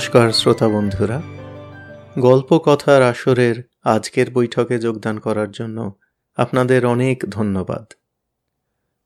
[0.00, 1.22] নমস্কার, শ্রোতা বন্ধুরা।
[2.18, 5.94] গল্প কথার আসরের আজকের বৈঠকে যোগদান করার জন্য
[6.36, 7.92] আপনাদের অনেক ধন্যবাদ।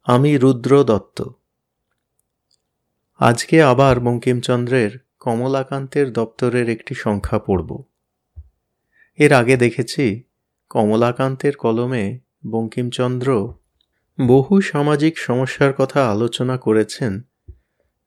[0.05, 1.23] আমি রুদ্র দত্ত।
[3.19, 4.91] আজকে আবার বঙ্কিমচন্দ্রের
[5.21, 7.83] কমলাকান্তের দপ্তরের একটি সংখ্যা পড়ব।
[9.17, 10.23] এর আগে দেখেছি,
[10.71, 12.19] কমলাকান্তের কলমে
[12.51, 13.55] বঙ্কিমচন্দ্র
[14.27, 17.23] বহু সামাজিক সমস্যার কথা আলোচনা করেছেন,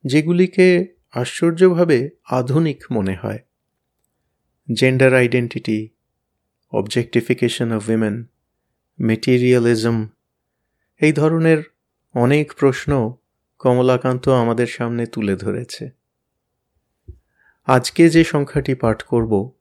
[0.06, 3.40] যেগুলিকে আশ্চর্যভাবে আধুনিক মনে হয়।
[4.74, 5.80] Gender identity
[6.74, 8.16] objectification of women
[9.00, 9.98] materialism
[11.02, 11.60] এই ধরনের
[12.16, 12.92] অনেক প্রশ্ন
[13.60, 15.90] কমলাকান্ত আমাদের সামনে তুলে ধরেছে।
[17.68, 19.52] আজকে যে সংখ্যাটি পাঠ করব,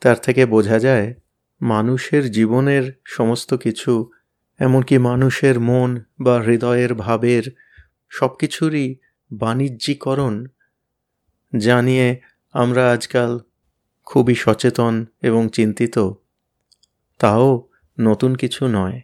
[0.00, 1.14] তার থেকে বোঝা যায়
[1.60, 3.92] মানুষের জীবনের সমস্ত কিছু,
[4.58, 7.44] এমনকি মানুষের মন বা হৃদয়ের ভাবের
[8.12, 8.86] সব কিছুরই
[9.32, 10.34] বাণিজ্যিকরণ
[11.58, 12.20] জানিয়ে
[12.52, 13.40] আমরা আজকাল
[14.04, 15.98] খুবই সচেতন এবং চিন্তিত।
[17.18, 17.68] তাও
[18.00, 19.00] নতুন কিছু নয়।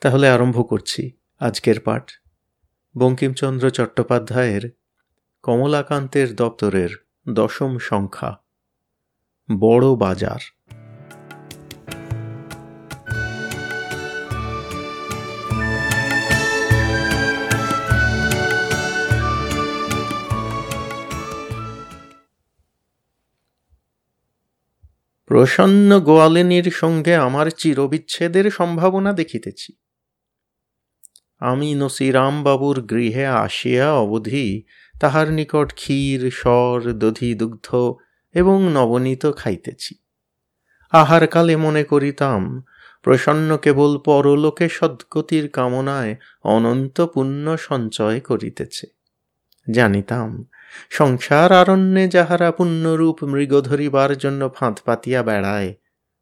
[0.00, 2.10] তাহলে আরম্ভ করছি আজকের পাঠ।
[2.98, 4.70] বঙ্কিমচন্দ্র চট্টোপাধ্যায়ের
[5.42, 8.40] কমলাকান্তের দপ্তরের দশম সংখ্যা,
[9.60, 10.57] বড় বাজার।
[25.28, 29.72] প্রসন্ন গোয়ালিনীর সঙ্গে আমার চিরবিচ্ছেদের সম্ভাবনা দেখিতেছি।
[31.38, 34.62] আমি নসিরামবাবুর গৃহে আসিয়া অবধি
[35.00, 37.94] তাহার নিকট ক্ষীর, স্বর, দধি, দুগ্ধ
[38.34, 39.94] এবং নবনীত খাইতেছি।
[40.92, 42.62] আহার কালে মনে করিতাম,
[43.02, 48.86] প্রসন্ন কেবল পরলোকে সদ্গতির কামনায় অনন্ত পুণ্য সঞ্চয় করিতেছে।
[49.70, 50.44] জানিতাম
[50.90, 55.74] সংসার আরণ্যে যাহারা পুণ্যরূপ মৃগ ধরিবার জন্য ফাঁদ পাতিয়া বেড়ায়,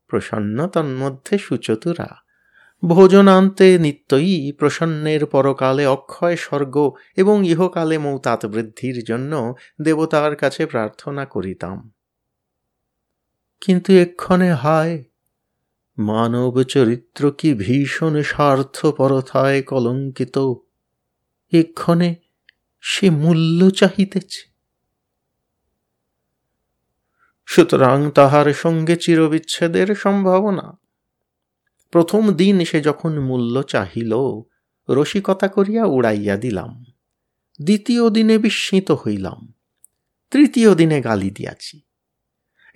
[0.07, 2.27] প্রসন্ন তন্মধ্যে সুচতুরা।
[2.89, 11.91] ভোজনান্তে নিত্যই প্রসন্নের পরকালে অক্ষয় স্বর্গ এবং ইহকালে মৌতাত বৃদ্ধির জন্য দেবতার কাছে প্রার্থনা করিতাম।
[13.61, 15.05] কিন্তু এক্ষণে হায়,
[15.99, 20.55] মানব চরিত্র কি ভীষণ স্বার্থপরথায় কলঙ্কিত।
[21.53, 22.15] এক্ষণে
[22.89, 24.51] সে মূল্য চাহিতেছে।
[27.47, 30.79] সুতরাং তাহার সঙ্গে চিরবিচ্ছেদের সম্ভাবনা।
[31.91, 34.13] প্রথম দিন সে যখন মূল্য চাহিল,
[34.89, 36.85] রসিকতা করিয়া উড়াইয়া দিলাম।
[37.63, 39.53] দ্বিতীয় দিনে বিস্মিত হইলাম।
[40.31, 41.81] তৃতীয় দিনে গালি দিয়াছি।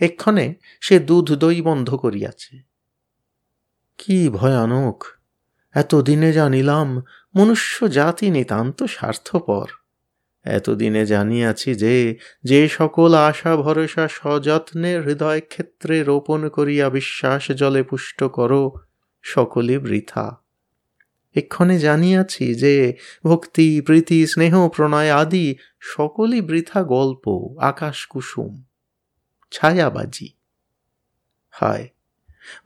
[0.00, 2.62] এক্ষণে সে দুধ দই বন্ধ করিয়াছে।
[3.98, 5.04] কি ভয়ানক!
[5.74, 7.02] এতদিনে জানিলাম,
[7.34, 9.79] মনুষ্য জাতি নিতান্ত স্বার্থপর।
[10.44, 18.24] এতদিনে জানিয়াছি যে যে সকল আশা, ভরসা সযত্নে হৃদয় ক্ষেত্রে রোপণ করিয়া বিশ্বাস জলে পুষ্ট
[18.24, 18.72] করো,
[19.22, 20.36] সকলে বৃথা।
[21.34, 28.64] এক্ষণে জানিয়াছি যে, ভক্তি, প্রীতি, স্নেহ, প্রণয় আদি সকলই বৃথা গল্প আকাশ কুসুম
[29.50, 30.28] ছায়াবাজি।
[31.50, 31.88] হায়,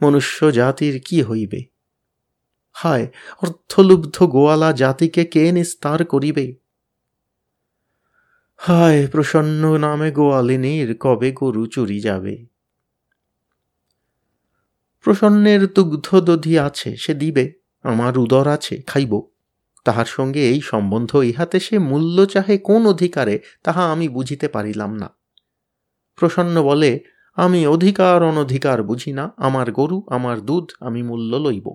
[0.02, 1.64] মনুষ্য জাতির কি হইবে?
[2.72, 3.06] হায়,
[3.42, 6.63] অর্থলুব্ধ গোয়ালা জাতিকে কে নিস্তার করিবে?
[8.56, 12.46] হায়, প্রসন্ন নামে গোয়ালিনীর কবে গরু চুরি যাবে?
[15.02, 19.22] প্রসন্নের দুগ্ধ দধি আছে, সে দিবে, আমার উদর আছে, খাইব।
[19.84, 25.16] তাহার সঙ্গে এই সম্বন্ধ, ইহাতে সে মূল্য চাহে কোন অধিকারে, তাহা আমি বুঝিতে পারিলাম না।
[26.16, 27.00] প্রসন্ন বলে,
[27.36, 31.74] আমি অধিকার অনধিকার বুঝি না, আমার গরু, আমার দুধ, আমি মূল্য লইব।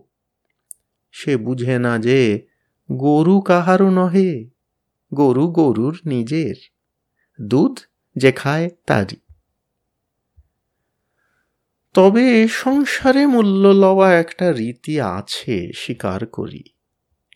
[1.12, 2.48] সে বুঝে না যে,
[2.92, 4.59] গরু কাহারও নহে।
[5.14, 6.56] গরু গরুর নিজের।
[7.42, 7.80] দুধ
[8.16, 9.16] যে খায় তারই।
[11.94, 16.64] তবে সংসারে মূল্য লওয়া একটা রীতি আছে স্বীকার করি।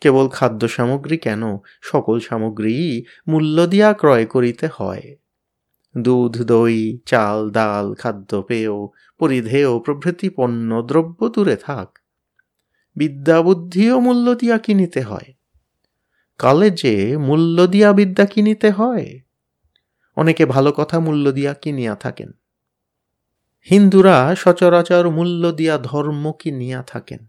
[0.01, 1.42] কেবল খাদ্য সামগ্রী কেন
[1.81, 5.18] সকল সামগ্রী মূল্য দিয়া ক্রয় করিতে হয়?
[5.97, 8.69] দুধ, দই, চাল, ডাল খাদ্যপেয়
[9.19, 12.00] পরিধেয় প্রভৃতি পণ্য দ্রব্য দূরে থাক।
[12.95, 15.32] বিদ্যা বুদ্ধিও মূল্য দিয়া কিনিতে হয়।
[16.38, 19.19] কালেজে মূল্য দিয়া বিদ্যা কিনিতে হয়।
[20.15, 22.31] অনেকে ভালো কথা মূল্য দিয়া কিনিয়া থাকেন।
[23.69, 27.27] হিন্দুরা সচরাচর মূল্য দিয়া ধর্ম কিনিয়া থাকেন।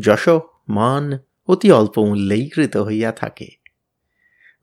[0.00, 0.28] যশ,
[0.68, 3.48] মান অতি অল্প মূল্যেই কৃত হইয়া থাকে।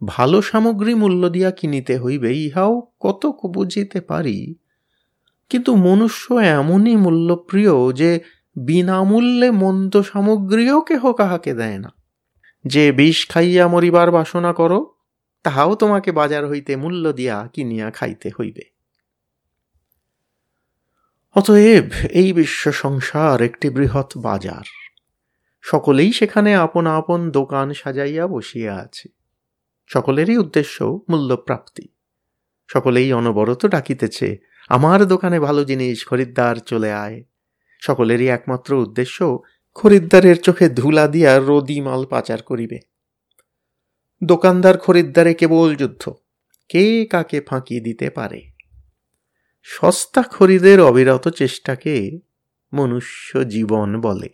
[0.06, 4.56] ভালো সামগ্রী মূল্য দিয়া কিনিতে হইবে, ইহাও কত বুঝিতে পারি।
[5.50, 8.20] কিন্তু মনুষ্য এমনই মূল্যপ্রিয় যে
[8.56, 11.94] বিনামূল্যে মন্দ সামগ্রীও কেহ কাহাকে দেয় না।
[12.66, 14.96] যে বিষ খাইয়া মরিবার বাসনা করো,
[15.44, 18.74] তাহাও তোমাকে বাজার হইতে মূল্য দিয়া কিনিয়া খাইতে হইবে।
[21.36, 24.64] অতএব এই বিশ্ব সংসার একটি বৃহৎ বাজার।
[25.62, 29.10] সকলেই সেখানে আপন আপন দোকান সাজাইয়া বসিয়া আছে।
[29.88, 31.88] সকলেরই উদ্দেশ্য মূল্যপ্রাপ্তি।
[32.68, 34.38] সকলেই অনবরত ডাকিতেছে,
[34.70, 37.24] আমার দোকানে ভালো জিনিস খরিদ্দার চলে আয়।
[37.80, 39.40] সকলেরই একমাত্র উদ্দেশ্য
[39.74, 42.80] খরিদ্দারের চোখে ধুলা দিয়া রদি মাল পাচার করিবে।
[44.24, 46.16] দোকানদার খরিদ্দারে কেবল যুদ্ধ,
[46.70, 48.52] কে কাকে ফাঁকি দিতে পারে?
[49.64, 52.20] সস্তা খরিদের অবিরত চেষ্টাকে
[52.74, 54.30] মনুষ্য জীবন বলে।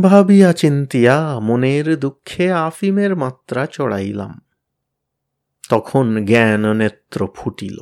[0.00, 4.40] ভাবিয়া চিন্তিয়া মনের দুঃখে আফিমের মাত্রা চড়াইলাম।
[5.68, 7.78] তখন জ্ঞান নেত্র ফুটিল।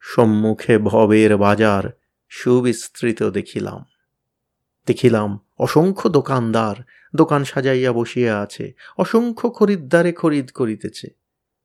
[0.00, 2.01] সম্মুখে ভবের বাজার
[2.34, 3.84] সুবিস্তৃত দেখিলাম।
[4.86, 6.84] দেখিলাম অসংখ্য দোকানদার,
[7.16, 11.08] দোকান সাজাইয়া বসিয়া আছে, অসংখ্য খরিদ্দারে খরিদ করিতেছে।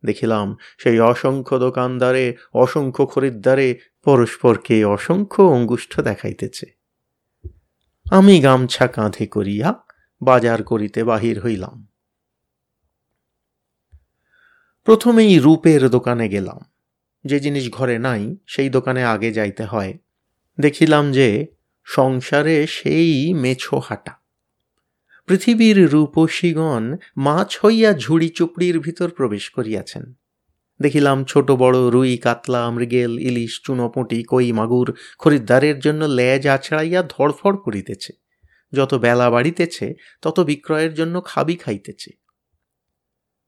[0.05, 6.65] দেখিলাম সেই অসংখ্য দোকানদারে, অসংখ্য খরিদ্দারে পরস্পরকে অসংখ্য অঙ্গুষ্ঠ দেখাইতেছে।
[8.11, 9.73] আমি গামছা কাঁধে করিয়া
[10.21, 11.87] বাজার করিতে বাহির হইলাম।
[14.83, 16.59] প্রথমেই রূপের দোকানে গেলাম।
[17.25, 19.97] যে জিনিস ঘরে নাই, সেই দোকানে আগে যাইতে হয়।
[20.59, 21.47] দেখিলাম যে
[21.83, 24.13] সংসারে সেই মেছো হাঁটা।
[25.27, 30.13] পৃথিবীর রূপসীগণ মাছ হইয়া ঝুড়ি চুপড়ির ভিতর প্রবেশ করিয়াছেন।
[30.81, 37.57] দেখিলাম ছোট বড় রুই, কাতলা, মৃগেল, ইলিশ, চুনোপুঁটি, কই, মাগুর খরিদ্দারের জন্য লেজ আছড়াইয়া ধড়ফড়
[37.57, 38.13] করিতেছে।
[38.73, 42.11] যত বেলা বাড়িতেছে, তত বিক্রয়ের জন্য খাবি খাইতেছে।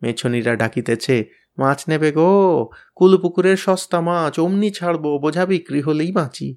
[0.02, 1.26] মেছনিরা ডাকিতেছে,
[1.58, 6.56] মাছ নেবে গো, কুলপুকুরের সস্তা মাছ, অমনি ছাড়বো বোঝা বিক্রি হলেই বাঁচি।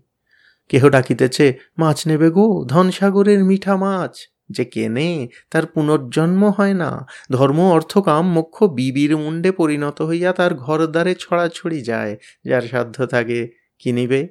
[0.72, 7.60] কেহ ডাকিতেছে, মাছ নেবে গো, ধনসাগরের মিঠা মাছ। যে কেনে, তার পুনর্জন্ম হয় না। ধর্ম,
[7.70, 13.48] অর্থ, কাম, মোক্ষ বিবির মুন্ডে পরিণত হইয়া তার ঘরদ্বারে ছড়াছড়ি যায়, যার সাধ্য থাকে।
[13.78, 14.28] কিনিবে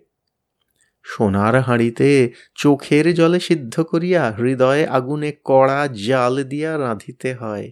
[1.03, 7.71] সোনার হাঁড়িতে চোখের জলে সিদ্ধ করিয়া হৃদয়ে আগুনে কড়া জাল দিয়া রাঁধিতে হয়।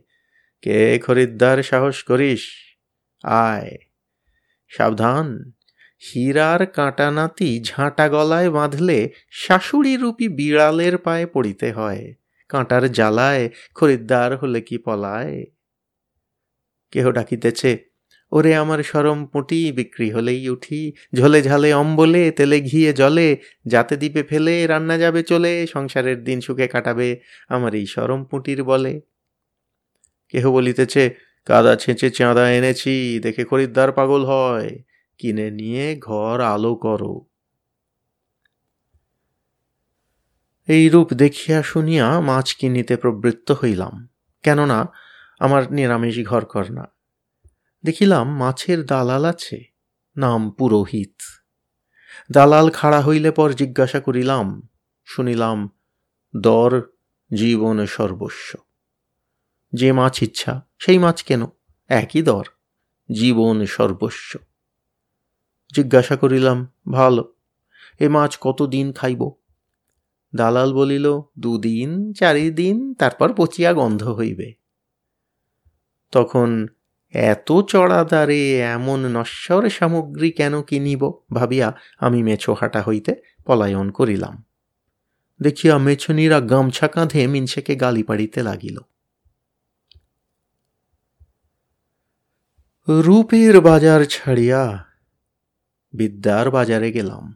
[0.62, 2.42] কে খরিদ্দার সাহস করিস?
[3.24, 3.78] আয়।
[4.70, 5.52] সাবধান।
[6.02, 12.14] হীরার কাঁটানাতি ঝাঁটা গলায় বাঁধলে শাশুড়ি রূপী বিড়ালের পায়ে পড়িতে হয়।
[12.50, 15.46] কাঁটার জ্বালায় খরিদ্দার হলে কি পলায়?
[16.92, 17.72] কেহ ডাকিতেছে,
[18.32, 24.24] ওরে আমার সরম পুঁটি, বিক্রি হলেই উঠি। ঝোলে ঝালে অম্বলে, তেলে ঘিয়ে জলে। যাতে দ্বীপে
[24.24, 27.10] ফেলে, রান্না যাবে চলে। সংসারের দিন সুখে কাটাবে
[27.48, 29.02] আমার এই সরম পুঁটির বলে।
[30.30, 31.04] কেহ বলিতেছে,
[31.46, 34.70] কাদা ছেঁচে চাঁদা এনেছি, দেখে খরিদ্দার পাগল হয়।
[35.20, 37.26] কিনে নিয়ে ঘর আলো করো।
[40.68, 44.08] এই রূপ দেখিয়া শুনিয়া মাছ কিনিতে প্রবৃত্ত হইলাম,
[44.44, 44.88] কেননা
[45.40, 46.86] আমার নিরামিষ ঘর কর না।
[47.86, 49.64] দেখিলাম মাছের দালাল আছে,
[50.18, 51.16] নাম পুরোহিত।
[52.32, 54.68] দালাল খাড়া হইলে পর জিজ্ঞাসা করিলাম,
[55.06, 55.58] শুনিলাম,
[56.36, 56.72] দর
[57.34, 58.58] জীবন সর্বস্ব।
[59.74, 61.42] যে মাছ ইচ্ছা, সেই মাছ কেন?
[61.90, 62.46] একই দর,
[63.10, 64.38] জীবন সর্বস্ব।
[65.76, 67.34] জিজ্ঞাসা করিলাম, ভালো,
[68.00, 69.32] এ মাছ কতদিন খাইব?
[70.36, 74.54] দালাল বলিল, দুদিন, চারিদিন, তারপর পচিয়া গন্ধ হইবে।
[76.12, 76.68] তখন,
[77.12, 81.14] এত চড়া দ্বারে এমন নশ্বর সামগ্রী কেন কিনিব?
[81.34, 84.44] ভাবিয়া আমি মেছোহাটা হইতে পলায়ন করিলাম।
[85.42, 88.78] দেখিয়া মেছনিরা গামছা কাঁধে মিনসেকে গালি পাড়িতে লাগিল।
[92.90, 94.89] রূপের বাজার ছাড়িয়া
[95.94, 97.34] বিদ্যার বাজারে গেলাম।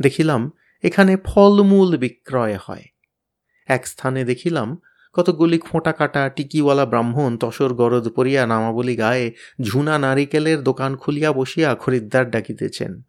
[0.00, 2.84] দেখিলাম এখানে ফলমূল বিক্রয় হয়।
[3.66, 4.78] এক স্থানে দেখিলাম
[5.12, 11.74] কতগুলি খোঁটা কাটা টিকিওয়ালা ব্রাহ্মণ তসর গরদ পরিয়া নামাবলি গায়ে ঝুনা নারিকেলের দোকান খুলিয়া বসিয়া
[11.74, 13.02] খরিদ্দার ডাকিতেছেন।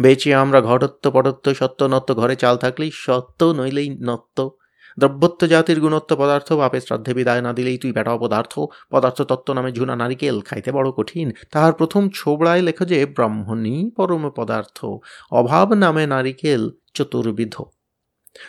[0.00, 4.57] বেচে আমরা ঘটত্ব পটত্ব সত্য নত্য ঘরে চাল থাকলেই সত্য নইলেই নত্য
[4.98, 8.58] দ্রব্যত্ব জাতির গুণত্ব পদার্থ বাপে শ্রদ্ধে বিদায় না দিলেই তুই বেটা পদার্থ
[8.90, 14.30] পদার্থ তত্ত্ব নামে ঝুনা নারিকেল খাইতে বড় কঠিন। তাহার প্রথম ছোবড়ায় লেখ যে ব্রাহ্মণী পরম
[14.36, 14.84] পদার্থ।
[15.30, 17.54] অভাব নামে নারিকেল চতুর্বিধ।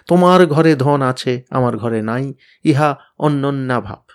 [0.08, 4.12] তোমার ঘরে ধন আছে, আমার ঘরে নাই, ইহা অন্যন্যা ভাব।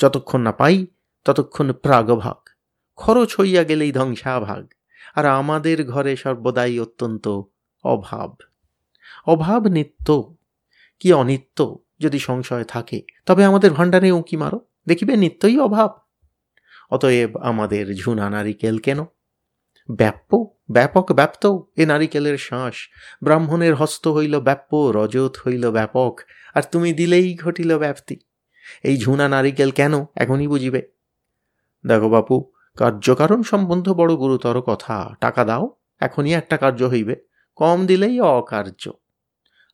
[0.00, 0.86] যতক্ষণ না পাই,
[1.24, 2.48] ততক্ষণ প্রাগভাগ
[2.96, 4.72] খরচ হইয়া গেলেই ধ্বংসাভাগ।
[5.14, 7.28] আর আমাদের ঘরে সর্বদাই অত্যন্ত
[7.84, 8.34] অভাব।
[9.26, 10.36] অভাব নিত্য
[11.02, 13.02] কি অনিত্য যদি সংশয় থাকে?
[13.26, 14.60] তবে আমাদের ভাণ্ডারে উঁকি মারো?
[14.88, 15.90] দেখিবে নিত্যই অভাব।
[16.90, 19.04] অতএব আমাদের ঝুনা নারিকেল কেন?
[19.90, 22.74] ব্যাপ্য, ব্যাপক ব্যাপ্ত এ নারিকেলের শ্বাস
[23.22, 26.20] ব্রাহ্মণের হস্ত হইল ব্যাপ্য, রজত হইল ব্যাপক।
[26.54, 28.18] আর তুমি দিলেই ঘটিল ব্যাপ্তি।
[28.82, 30.88] এই ঝুনা নারিকেল কেন এখনই বুঝিবে?
[31.86, 37.16] দেখো বাপু, কার্যকারণ সম্বন্ধ বড় গুরুতর কথা। টাকা দাও, এখনই একটা কার্য হইবে।
[37.56, 38.90] কম দিলেই অকার্য।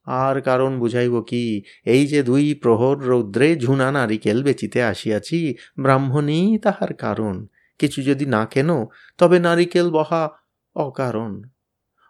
[0.09, 6.95] আর কারণ বুঝাইব কি, এই যে দুই প্রহর রৌদ্রে ঝুনা নারিকেল বেচিতে আসিয়াছি, ব্রাহ্মণী তাহার
[6.95, 7.47] কারণ।
[7.79, 8.85] কিছু যদি না কেন,
[9.19, 10.31] তবে নারিকেল বহা
[10.75, 11.43] অকারণ।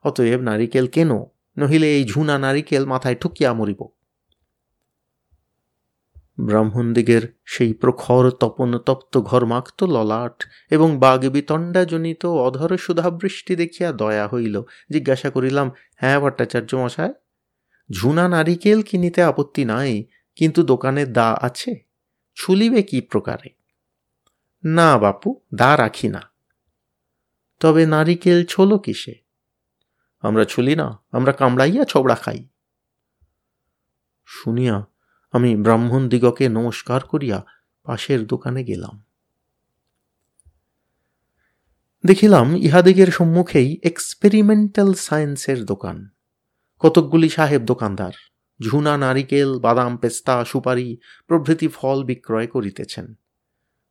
[0.05, 1.11] অতএব নারিকেল কেন,
[1.59, 3.85] নহিলে এই ঝুনা নারিকেল মাথায় ঠুকিয়া মরিব।
[6.40, 14.62] ব্রাহ্মণদিগের সেই প্রখর তপন তপ্ত ঘরমাক্ত ললাট এবং বাঘ বিতণ্ডাজনিত অধর সুধাবৃষ্টি দেখিয়া দয়া হইল।
[14.90, 17.12] জিজ্ঞাসা করিলাম হ্যাঁ ভট্টাচার্য মশায়
[17.92, 20.04] ঝুনা নারিকেল কিনিতে আপত্তি নাই,
[20.37, 21.75] কিন্তু দোকানে দা আছে,
[22.35, 23.50] ছুলিবে কি প্রকারে?
[24.64, 26.23] না বাপু, দা রাখি না।
[27.61, 29.14] তবে নারিকেল ছোলো কিসে?
[30.21, 32.49] আমরা ছুলি না, আমরা কামড়াইয়া ছবড়া খাই।
[34.25, 34.87] শুনিয়া
[35.33, 37.45] আমি ব্রাহ্মণ দিগকে নমস্কার করিয়া
[37.83, 39.02] পাশের দোকানে গেলাম।
[42.07, 46.09] দেখিলাম ইহাদিগের সম্মুখেই এক্সপেরিমেন্টাল সায়েন্সের দোকান।
[46.82, 48.14] কতকগুলি সাহেব দোকানদার,
[48.61, 50.88] ঝুনা, নারিকেল, বাদাম, পেস্তা, সুপারি
[51.26, 53.06] প্রভৃতি ফল বিক্রয় করিতেছেন।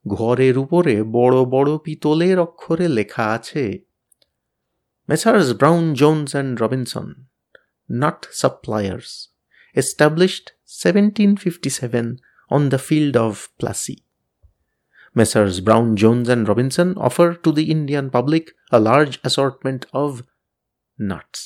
[0.05, 3.63] ঘরের উপরে বড় বড় পিতলের অক্ষরে লেখা আছে
[5.09, 7.07] Messrs Brown Jones and Robinson
[7.89, 9.11] nut suppliers
[9.75, 12.05] established seventeen fifty seven
[12.51, 13.95] on the field of Plassey
[15.15, 20.09] Messrs Brown Jones and Robinson offer to the Indian public a large assortment of
[20.99, 21.41] nuts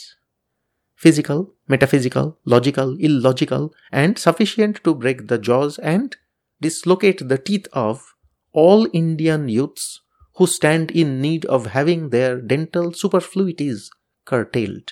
[1.03, 6.15] physical, metaphysical, logical, illogical, and sufficient to break the jaws and
[6.61, 8.13] dislocate the teeth of
[8.55, 10.01] all Indian youths
[10.37, 13.79] who stand in need of having their dental superfluities
[14.27, 14.87] curtailed.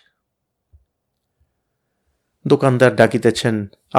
[2.45, 3.55] দোকানদার ডাকিতেছেন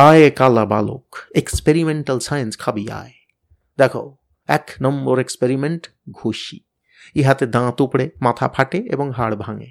[0.06, 1.06] আয় কালা বালক
[1.40, 3.14] experimental science খাবি আয়
[3.78, 4.02] দেখো
[4.48, 5.82] এক নম্বর experiment
[6.18, 6.58] ঘুষি
[7.16, 9.70] ইহাতে দাঁত উপড়ে মাথা ফাটে এবং হাড় ভাঙে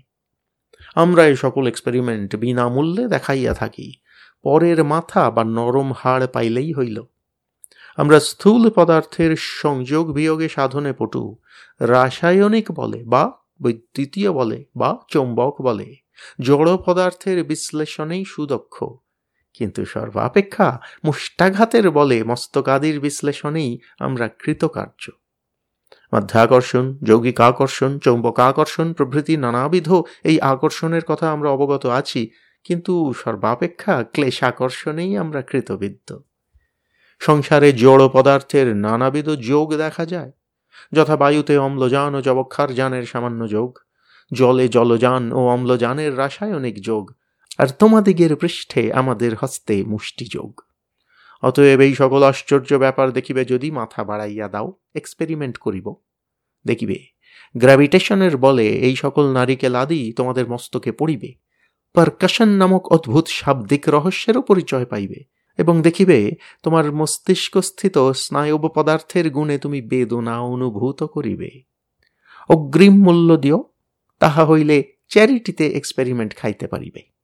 [0.96, 3.94] আমরা এই সকল এক্সপেরিমেন্ট বিনামূল্যে দেখাইয়া থাকি।
[4.44, 7.04] পরের মাথা বা নরম হাড় পাইলেই হইল।
[7.98, 11.38] আমরা স্থূল পদার্থের সংযোগ বিয়োগে সাধনে পটু।
[11.80, 13.32] রাসায়নিক বলে বা
[13.62, 15.96] বৈদ্যুতীয় বলে বা চৌম্বক বলে।
[16.42, 18.84] জড় পদার্থের বিশ্লেষণেই সুদক্ষ।
[19.54, 25.10] কিন্তু সর্বাপেক্ষা মুষ্টাঘাতের বলে মস্তকাদির বিশ্লেষণেই আমরা কৃতকার্য।
[26.14, 29.94] মাধ্যাকর্ষণ, যৌগিক আকর্ষণ, চৌম্বক আকর্ষণ প্রভৃতি নানাবিধ
[30.24, 32.32] এই আকর্ষণের কথা আমরা অবগত আছি,
[32.64, 36.22] কিন্তু সর্বাপেক্ষা ক্লেশ আকর্ষণেই আমরা কৃতবিদ্য
[37.20, 40.32] সংসারে জড় পদার্থের নানাবিধ যোগ দেখা যায়,
[40.94, 43.80] যথা বায়ুতে অম্লজান ও জবক্ষার যানের সামান্য যোগ,
[44.34, 47.12] জলে জলযান ও অম্লজানের রাসায়নিক যোগ,
[47.58, 50.69] আর তোমাদিগের পৃষ্ঠে আমাদের হস্তে মুষ্টিযোগ।
[51.42, 55.96] অতএব এই সকল আশ্চর্য ব্যাপার দেখিবে যদি মাথা বাড়াইয়া দাও এক্সপেরিমেন্ট করিব।
[56.66, 57.04] দেখিবে
[57.58, 61.36] গ্র্যাভিটেশনের বলে এই সকল নারিকেল আদি তোমাদের মস্তকে পড়িবে।
[61.94, 65.24] পারকাশন নামক অদ্ভুত শাব্দিক রহস্যেরও পরিচয় পাইবে।
[65.58, 66.32] এবং দেখিবে,
[66.64, 71.50] তোমার মস্তিষ্কস্থিত স্নায়ব পদার্থের গুণে তুমি বেদনা অনুভূত করিবে।
[72.50, 73.64] অগ্রিম মূল্য দিও,
[74.20, 77.19] তাহা হইলে চ্যারিটিতে এক্সপেরিমেন্ট খাইতে পারিবে।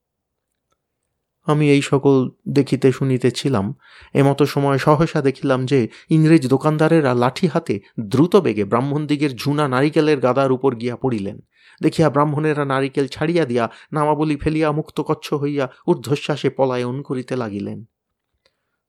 [1.46, 3.74] আমি এই সকল দেখিতে শুনিতেছিলাম
[4.14, 10.52] এমতো সময় সহসা দেখিলাম যে ইংরেজ দোকানদারেরা লাঠি হাতে দ্রুত বেগে ব্রাহ্মণদিগের ঝুনা নারিকেলের গাদার
[10.52, 11.40] উপর গিয়া পড়িলেন।
[11.82, 17.84] দেখিয়া ব্রাহ্মণেরা নারিকেল ছাড়িয়া দিয়া নামাবলি ফেলিয়া মুক্তকচ্ছ হইয়া ঊর্ধ্বশ্বাসে পলায়ন করিতে লাগিলেন।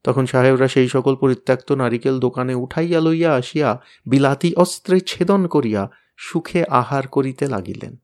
[0.03, 6.63] তখন সাহেবরা সেই সকল পরিত্যক্ত নারিকেল দোকানে উঠাইয়া লইয়া আসিয়া বিলাতি অস্ত্রে ছেদন করিয়া সুখে
[6.63, 7.95] আহার করিতে লাগিলেন।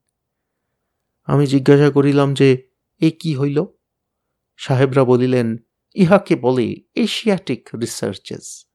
[1.26, 2.68] আমি জিজ্ঞাসা করিলাম যে,
[3.02, 3.66] এ কি হইল?
[4.66, 5.58] সাহেবরা বলিলেন,
[5.96, 8.66] ইহাকে বলে এশিয়াটিক রিসার্চেস।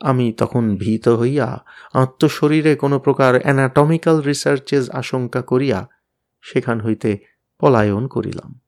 [0.00, 5.88] আমি তখন ভীত হইয়া আত্মশরীরে কোনো প্রকার অ্যানাটমিক্যাল রিসার্চেস আশঙ্কা করিয়া
[6.42, 7.18] সেখান হইতে
[7.60, 8.60] পলায়ন করিলাম।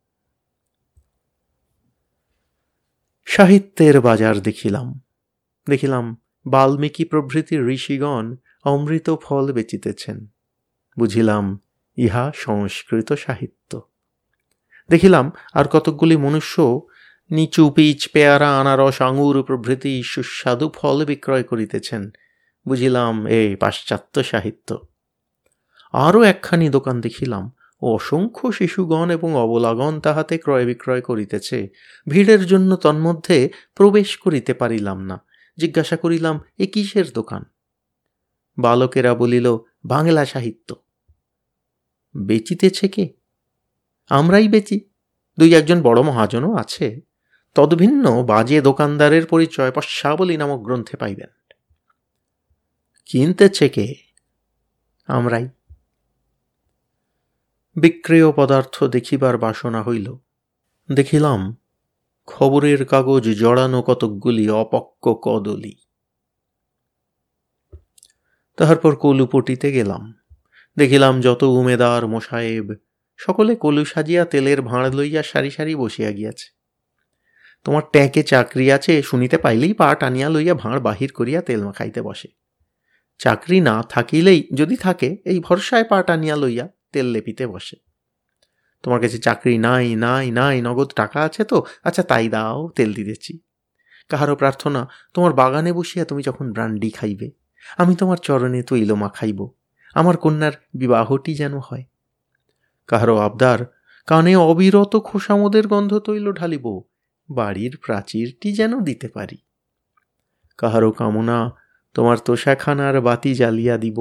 [3.25, 5.00] সাহিত্যের বাজার দেখিলাম।
[5.68, 10.26] দেখিলাম বাল্মীকি প্রভৃতি ঋষিগণ অমৃত ফল বেচিতেছেন।
[10.99, 11.59] বুঝিলাম
[11.97, 13.89] ইহা সংস্কৃত সাহিত্য।
[14.90, 16.87] দেখিলাম আর কতকগুলি মনুষ্য
[17.30, 22.11] নিচু পিচ পেয়ারা, আনারস, আঙুর, প্রভৃতি সুস্বাদু ফল বিক্রয় করিতেছেন।
[22.68, 24.78] বুঝিলাম এই পাশ্চাত্য সাহিত্য।
[25.92, 31.68] আরও একখানি দোকান দেখিলাম অসংখ্য শিশুগণ এবং অবলাগণ তাহাতে ক্রয় বিক্রয় করিতেছে।
[32.09, 35.25] ভিড়ের জন্য তন্মধ্যে প্রবেশ করিতে পারিলাম না।
[35.59, 37.44] জিজ্ঞাসা করিলাম, এ কিসের দোকান?
[38.59, 40.75] বালকেরা বলিল, বাংলা সাহিত্য।
[42.16, 43.20] বেচিতেছে কে?
[44.11, 44.90] আমরাই বেচি।
[45.38, 47.00] দুই একজন বড় মহাজনও আছে।
[47.55, 51.29] তদ্ভিন্ন বাজে দোকানদারের পরিচয় পশ্চাবলী নামক গ্রন্থে পাইবেন।
[53.07, 53.95] কিনতেছে কে?
[55.07, 55.49] আমরাই।
[57.76, 60.17] বিক্রেয় পদার্থ দেখিবার বাসনা হইল।
[60.93, 61.57] দেখিলাম,
[62.26, 65.76] খবরের কাগজ জড়ানো কতকগুলি অপক্ক কদলি।
[68.57, 70.14] তাহার পর কলুপটিতে গেলাম।
[70.79, 72.75] দেখিলাম যত উমেদার মোসাহেব
[73.21, 76.49] সকলে কলু সাজিয়া তেলের ভাঁড় লইয়া সারি সারি বসিয়া গিয়াছে।
[77.65, 82.29] তোমার ট্যাঁকে চাকরি আছে, শুনিতে পাইলেই পা টানিয়া লইয়া ভাঁড় বাহির করিয়া তেল মাখাইতে বসে।
[83.19, 87.77] চাকরি না থাকিলেই যদি থাকে, এই ভরসায় পা টানিয়া লইয়া তেল লেপিতে বসে।
[88.83, 93.33] তোমার কাছে চাকরি নাই নাই নাই, নগদ টাকা আছে তো আচ্ছা তাই দাও, তেল দিতেছি।
[94.09, 97.31] কাহারও প্রার্থনা, তোমার বাগানে বসিয়া তুমি যখন ব্রান্ডি খাইবে,
[97.77, 99.41] আমি তোমার চরণে তৈল খাইব।
[99.95, 101.85] আমার কন্যার বিবাহটি যেন হয়।
[102.90, 103.61] কাহারও আবদার,
[104.06, 106.66] কানে অবিরত খোসামদের গন্ধ তৈল ঢালিব,
[107.30, 109.38] বাড়ির প্রাচীরটি যেন দিতে পারি।
[110.59, 111.38] কাহারও কামনা,
[111.94, 113.99] তোমার তোষাখানার বাতি জ্বালিয়া দিব,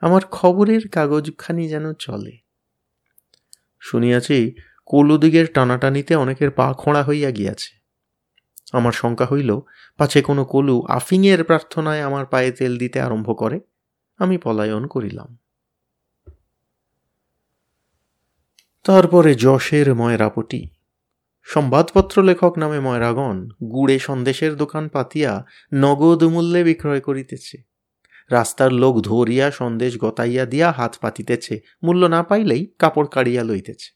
[0.00, 2.34] আমার খবরের কাগজখানি যেন চলে।
[3.80, 4.54] শুনিয়াছি
[4.86, 7.70] কলুদিগের টানাটানিতে অনেকের পা খোঁড়া হইয়া গিয়াছে।
[8.72, 9.50] আমার শঙ্কা হইল,
[9.96, 13.60] পাছে কোনো কলু আফিংয়ের প্রার্থনায় আমার পায়ে তেল দিতে আরম্ভ করে?
[14.18, 15.38] আমি পলায়ন করিলাম।
[18.88, 20.68] তারপরে যশের ময়রাপটি।
[21.42, 27.62] সংবাদপত্র লেখক নামে ময়রাগণ গুড়ে সন্দেশের দোকান পাতিয়া নগদ মূল্যে বিক্রয় করিতেছে।
[28.30, 33.92] রাস্তার লোক ধরিয়া সন্দেশ গতাইয়া দিয়া হাত পাতিতেছে, মূল্য না পাইলেই কাপড় কাড়িয়া লইতেছে।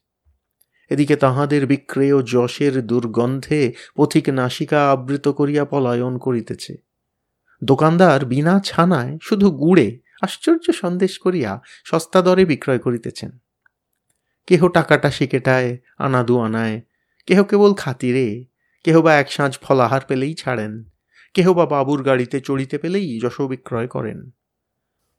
[0.89, 6.77] এদিকে তাহাদের বিক্রেয় যশের দুর্গন্ধে পথিক নাসিকা আবৃত করিয়া পলায়ন করিতেছে।
[7.63, 13.39] দোকানদার বিনা ছানায় শুধু গুড়ে আশ্চর্য সন্দেশ করিয়া সস্তা দরে বিক্রয় করিতেছেন।
[14.47, 16.81] কেহ টাকাটা শিকেটায় আনাদু আনায়।
[17.25, 18.45] কেহ কেবল খাতিরে,
[18.83, 20.83] কেহ বা এক সাঁঝ ফলাহার পেলেই ছাড়েন।
[21.33, 24.29] কেহ বা বাবুর গাড়িতে চড়িতে পেলেই যশ বিক্রয় করেন।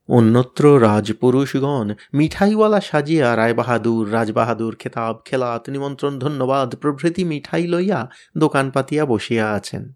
[0.09, 8.09] অন্যত্র রাজপুরুষগণ মিঠাইওয়ালা সাজিয়া রায়বাহাদুর, রাজবাহাদুর খেতাব, খেলাত, নিমন্ত্রণ, ধন্যবাদ, প্রভৃতি মিঠাই লইয়া
[8.39, 9.93] দোকান পাতিয়া বসিয়া আছেন।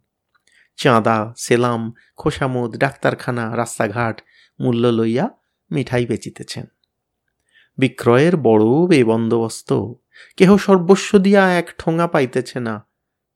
[0.77, 4.21] চাঁদা, সেলাম, খোসামুদ, ডাক্তারখানা, রাস্তাঘাট,
[4.61, 5.31] মূল্য লইয়া
[5.71, 6.67] মিঠাই বেচিতেছেন।
[7.79, 9.71] বিক্রয়ের বড় বে বন্দোবস্ত
[10.37, 12.75] কেহ সর্বস্ব দিয়া এক ঠোঙা পাইতেছে না,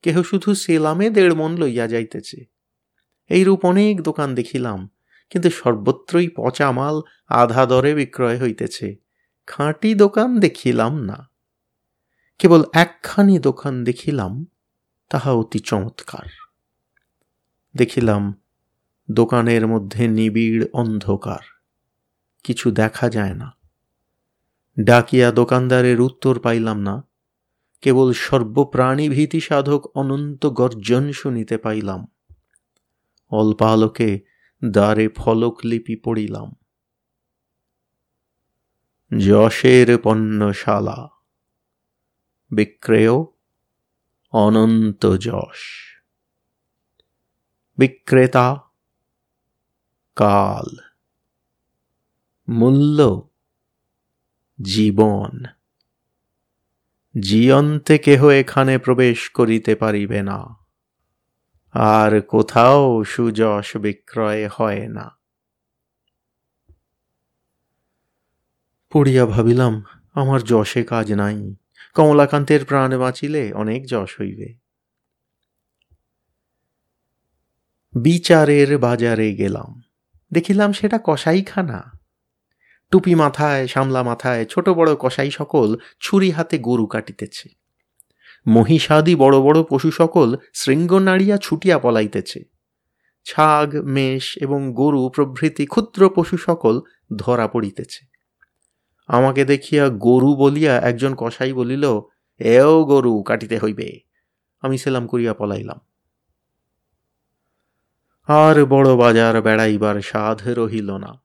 [0.03, 2.45] কেহ শুধু সেলামে দেড় মন লইয়া যাইতেছে।
[3.29, 4.79] এইরূপ অনেক দোকান দেখিলাম,
[5.29, 6.95] কিন্তু সর্বত্রই পচা মাল
[7.27, 8.87] আধা দরে বিক্রয় হইতেছে,
[9.47, 11.17] খাঁটি দোকান দেখিলাম না।
[12.39, 14.33] কেবল একখানি দোকান দেখিলাম,
[15.09, 16.27] তাহা অতি চমৎকার।
[17.75, 18.23] দেখিলাম,
[19.09, 21.43] দোকানের মধ্যে নিবিড় অন্ধকার,
[22.45, 23.47] কিছু দেখা যায় না।
[24.79, 27.07] ডাকিয়া দোকানদারের উত্তর পাইলাম না।
[27.81, 32.07] কেবল সর্বপ্রাণী ভীতি সাধক অনন্ত গর্জন শুনিতে পাইলাম।
[33.29, 34.21] অল্পালোকে
[34.71, 36.55] দ্বারে ফলক লিপি পড়িলাম।
[39.19, 41.09] যশের পণ্যশালা।
[42.51, 43.11] বিক্রেয়
[44.31, 45.59] অনন্ত যশ।
[47.77, 48.61] বিক্রেতা
[50.15, 50.77] কাল।
[52.49, 53.29] মূল্য
[54.61, 55.43] জীবন।
[57.19, 60.55] জিয়ন্তে কেহ এখানে প্রবেশ করিতে পারিবে না।
[61.71, 65.17] আর কোথাও সুযশ বিক্রয় হয় না।
[68.91, 71.55] পড়িয়া ভাবিলাম, আমার যশে কাজ নাই।
[71.93, 74.53] কমলাকান্তের প্রাণ বাঁচিলে অনেক যশ হইবে।
[78.01, 79.81] বিচারের বাজারে গেলাম।
[80.33, 82.02] দেখিলাম সেটা কসাইখানা।
[82.93, 87.49] টুপি মাথায় সামলা মাথায় ছোট বড় কসাই সকল ছুরি হাতে গরু কাটিতেছে।
[88.47, 92.43] মহিষাদি বড় বড় পশু সকল শৃঙ্গ নাড়িয়া ছুটিয়া পলাইতেছে।
[93.23, 96.81] ছাগ, মেষ এবং গরু প্রভৃতি ক্ষুদ্র পশু সকল
[97.17, 98.05] ধরা পড়িতেছে।
[99.07, 102.01] আমাকে দেখিয়া গরু বলিয়া একজন কসাই বলিল,
[102.39, 103.99] এও গরু, কাটিতে হইবে।
[104.61, 105.79] আমি সেলাম করিয়া পলাইলাম।
[108.27, 111.22] আর বড় বাজার বেড়াইবার সাধ রহিল না।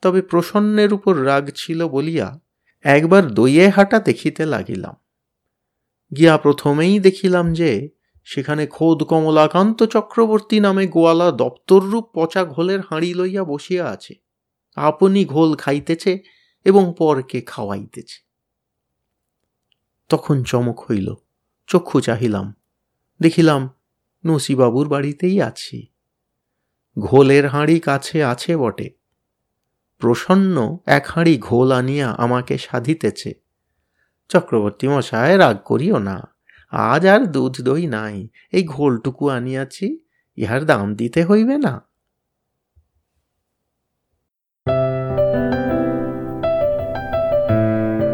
[0.00, 2.40] তবে প্রসন্নের উপর রাগ ছিল বলিয়া
[2.80, 4.94] একবার দইয়ে হাঁটা দেখিতে লাগিলাম।
[6.16, 7.90] গিয়া প্রথমেই দেখিলাম যে
[8.24, 14.14] সেখানে খোদ কমলাকান্ত চক্রবর্তী নামে গোয়ালা দপ্তররূপ পচা ঘোলের হাঁড়ি লইয়া বসিয়া আছে।
[14.76, 16.18] আপনি ঘোল খাইতেছে
[16.64, 18.26] এবং পরকে খাওয়াইতেছে।
[20.08, 21.14] তখন চমক হইল,
[21.66, 22.54] চক্ষু চাহিলাম,
[23.20, 23.70] দেখিলাম
[24.26, 25.86] নসিবাবুর বাড়িতেই আছি।
[26.98, 28.99] ঘোলের হাঁড়ি কাছে আছে বটে
[30.00, 33.30] প্রসন্ন এক হাঁড়ি ঘোল আনিয়া আমাকে সাধিতেছে।
[34.28, 36.18] চক্রবর্তী মশায় রাগ করিও না,
[36.72, 39.86] আজ আর দুধ দই নাই, এই ঘোলটুকু আনিয়াছি,
[40.36, 41.74] ইহার দাম দিতে হইবে না।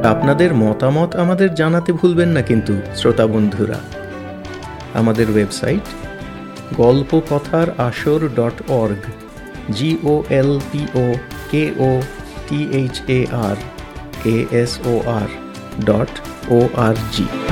[0.09, 3.79] আপনাদের মতামত আমাদের জানাতে ভুলবেন না কিন্তু, শ্রোতা বন্ধুরা।
[4.95, 5.87] আমাদের website
[6.77, 9.05] Golpo Kothar Asor dot org
[9.71, 10.61] G O L
[11.47, 11.91] O K O
[12.49, 13.57] T H A R
[14.27, 15.29] A S O R
[15.87, 16.13] dot
[16.51, 17.46] O R G